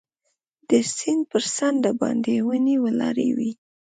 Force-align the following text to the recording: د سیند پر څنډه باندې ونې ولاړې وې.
د 0.69 0.71
سیند 0.95 1.21
پر 1.31 1.43
څنډه 1.55 1.91
باندې 2.01 2.33
ونې 2.47 2.75
ولاړې 2.85 3.29
وې. 3.37 3.51